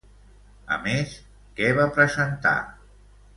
[0.77, 1.13] A més,
[1.61, 2.57] què va presentar?